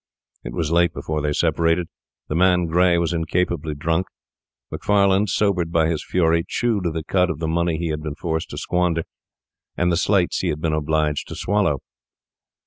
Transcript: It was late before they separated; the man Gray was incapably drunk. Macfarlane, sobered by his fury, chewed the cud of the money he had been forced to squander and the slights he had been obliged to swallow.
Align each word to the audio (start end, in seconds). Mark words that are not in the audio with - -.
It 0.43 0.53
was 0.53 0.71
late 0.71 0.93
before 0.95 1.21
they 1.21 1.31
separated; 1.31 1.87
the 2.27 2.33
man 2.33 2.65
Gray 2.65 2.97
was 2.97 3.13
incapably 3.13 3.75
drunk. 3.75 4.07
Macfarlane, 4.71 5.27
sobered 5.27 5.71
by 5.71 5.87
his 5.89 6.03
fury, 6.03 6.43
chewed 6.47 6.85
the 6.91 7.03
cud 7.03 7.29
of 7.29 7.37
the 7.37 7.47
money 7.47 7.77
he 7.77 7.89
had 7.89 8.01
been 8.01 8.15
forced 8.15 8.49
to 8.49 8.57
squander 8.57 9.03
and 9.77 9.91
the 9.91 9.97
slights 9.97 10.39
he 10.39 10.47
had 10.47 10.59
been 10.59 10.73
obliged 10.73 11.27
to 11.27 11.35
swallow. 11.35 11.83